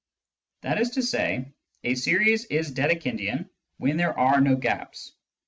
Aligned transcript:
That 0.61 0.81
is 0.81 0.89
to 0.95 1.03
say, 1.03 1.53
a 1.83 1.93
series 1.93 2.45
is 2.45 2.71
Dedekindian 2.73 3.49
when 3.77 3.97
there 3.97 4.17
are 4.17 4.41
no 4.41 4.55
gaps. 4.55 5.13